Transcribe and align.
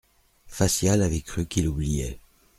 Facial 0.47 1.03
avait 1.03 1.21
cru 1.21 1.45
qu'il 1.45 1.67
oubliait. 1.69 2.17